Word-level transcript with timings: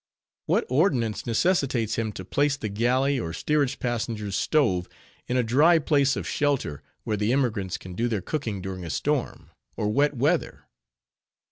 What 0.47 0.65
ordinance 0.67 1.27
necessitates 1.27 1.93
him 1.93 2.11
to 2.13 2.25
place 2.25 2.57
the 2.57 2.69
galley, 2.69 3.19
or 3.19 3.33
steerage 3.33 3.77
passengers' 3.77 4.35
stove, 4.35 4.89
in 5.27 5.37
a 5.37 5.43
dry 5.43 5.77
place 5.77 6.15
of 6.15 6.27
shelter, 6.27 6.81
where 7.03 7.17
the 7.17 7.31
emigrants 7.31 7.77
can 7.77 7.93
do 7.93 8.07
their 8.07 8.19
cooking 8.23 8.63
during 8.63 8.83
a 8.83 8.89
storm, 8.89 9.51
or 9.77 9.89
wet 9.89 10.15
weather? 10.17 10.63